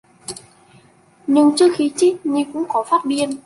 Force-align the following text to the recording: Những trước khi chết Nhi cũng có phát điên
Những 1.27 1.53
trước 1.57 1.71
khi 1.75 1.91
chết 1.95 2.15
Nhi 2.23 2.45
cũng 2.53 2.63
có 2.69 2.85
phát 2.89 3.05
điên 3.05 3.29